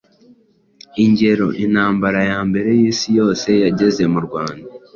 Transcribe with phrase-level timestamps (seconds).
[1.03, 4.65] Ingero: Intambara ya Mbere y’isi yose yageze no mu Rwanda.